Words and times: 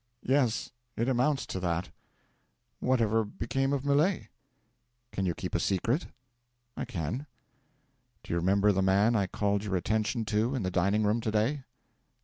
'Yes 0.23 0.71
it 0.97 1.07
amounts 1.07 1.45
to 1.45 1.59
that.' 1.59 1.91
'Whatever 2.79 3.23
became 3.23 3.71
of 3.71 3.85
Millet?' 3.85 4.29
'Can 5.11 5.27
you 5.27 5.35
keep 5.35 5.53
a 5.53 5.59
secret?' 5.59 6.07
'I 6.75 6.85
can.' 6.85 7.27
'Do 8.23 8.33
you 8.33 8.37
remember 8.39 8.71
the 8.71 8.81
man 8.81 9.15
I 9.15 9.27
called 9.27 9.63
your 9.63 9.75
attention 9.75 10.25
to 10.25 10.55
in 10.55 10.63
the 10.63 10.71
dining 10.71 11.03
room 11.03 11.21
to 11.21 11.29
day? 11.29 11.65